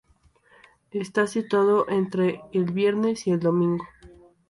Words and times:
Está 0.93 1.27
situado 1.27 1.87
entre 1.87 2.41
el 2.53 2.65
viernes 2.71 3.27
y 3.27 3.31
el 3.33 3.39
domingo. 3.39 3.85